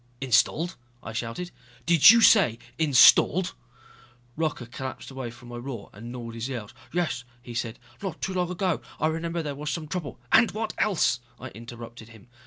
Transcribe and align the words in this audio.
"Installed!" 0.19 0.77
I 1.03 1.13
shouted. 1.13 1.51
"Did 1.85 2.09
you 2.09 2.21
say 2.21 2.57
installed?" 2.79 3.53
Rocca 4.35 4.65
collapsed 4.65 5.11
away 5.11 5.29
from 5.29 5.49
my 5.49 5.57
roar 5.57 5.91
and 5.93 6.11
gnawed 6.11 6.33
his 6.33 6.49
nails. 6.49 6.73
"Yes" 6.91 7.23
he 7.43 7.53
said, 7.53 7.77
"not 8.01 8.19
too 8.19 8.33
long 8.33 8.49
ago. 8.49 8.81
I 8.99 9.05
remember 9.05 9.43
there 9.43 9.53
was 9.53 9.69
some 9.69 9.87
trouble...." 9.87 10.19
"And 10.31 10.49
what 10.53 10.73
else!" 10.79 11.19
I 11.39 11.49
interrupted 11.49 12.09
him. 12.09 12.29